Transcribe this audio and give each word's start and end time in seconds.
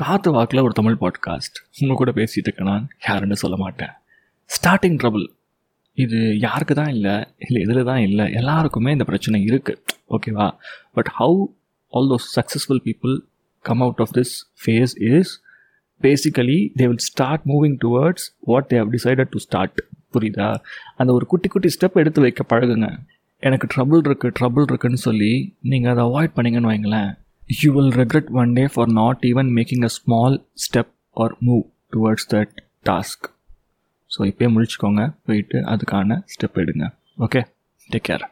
காற்று 0.00 0.32
வாக்கில் 0.32 0.60
ஒரு 0.60 0.72
தமிழ் 0.72 0.96
பாட்காஸ்ட் 1.00 1.58
உங்கள் 1.80 1.96
கூட 1.96 2.10
பேசிகிட்டு 2.10 2.46
இருக்கேன் 2.46 2.66
நான். 2.66 2.88
யாருன்னு 3.08 3.36
சொல்ல 3.36 3.56
மாட்டேன். 3.56 3.92
ஸ்டார்டிங் 4.50 4.98
ட்ரபிள் 5.02 5.26
இது 5.92 6.38
யாருக்கு 6.38 6.74
தான் 6.74 6.88
இல்லை? 6.88 7.14
இல்லை 7.38 7.62
எதில் 7.62 7.84
தான் 7.84 7.98
இல்லை. 7.98 8.32
எல்லாருக்குமே 8.32 8.92
இந்த 8.92 9.04
பிரச்சனை 9.04 9.44
இருக்குது 9.44 9.76
ஓகேவா 10.10 10.56
but 10.94 11.10
how 11.18 11.38
all 11.88 12.10
those 12.10 12.28
successful 12.36 12.82
people 12.84 13.18
come 13.60 13.80
out 13.80 13.98
of 13.98 14.14
this 14.14 14.34
phase 14.64 14.94
is 15.12 15.42
basically 16.02 16.58
they 16.78 16.86
will 16.86 17.04
start 17.08 17.44
moving 17.46 17.76
towards 17.84 18.26
what 18.40 18.64
they 18.68 18.76
have 18.76 18.92
decided 18.92 19.30
to 19.30 19.38
start 19.38 19.84
புரியுதா? 20.12 20.56
அந்த 20.96 21.12
ஒரு 21.12 21.26
குட்டி 21.26 21.48
குட்டி 21.48 21.68
ஸ்டெப் 21.68 21.92
எடுத்து 21.92 22.20
வைக்க 22.20 22.44
பழகுங்க. 22.48 22.98
எனக்கு 23.36 23.66
ட்ரபுள் 23.74 24.04
இருக்குது 24.04 24.34
ட்ரபுள் 24.40 24.68
இருக்குன்னு 24.68 24.96
சொல்லி 24.96 25.56
நீங்கள் 25.60 25.96
அதை 25.96 26.04
அவாய்ட் 26.04 26.36
பண்ணிங்கன்னு 26.36 26.72
வைங்களேன். 26.72 27.25
You 27.48 27.72
will 27.72 27.90
regret 27.92 28.30
one 28.30 28.54
day 28.54 28.66
for 28.66 28.86
not 28.88 29.24
even 29.24 29.54
making 29.54 29.84
a 29.84 29.90
small 29.90 30.32
step 30.56 30.88
or 31.16 31.28
move 31.40 31.64
towards 31.92 32.26
that 32.26 32.50
task 32.84 33.20
so 34.10 34.20
இப்போயே 34.30 34.48
முடிச்சுக்கோங்க 34.54 35.02
போயிட்டு 35.26 35.58
அதுக்கான 35.70 36.18
ஸ்டெப் 36.32 36.58
எடுங்க 36.62 36.84
ஓகே 37.18 37.40
டேக் 37.90 38.06
கேர் 38.08 38.26